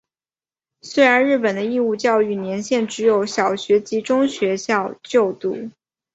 [0.81, 5.69] 虽然日本的义务教育年限只有小学及中学校就读。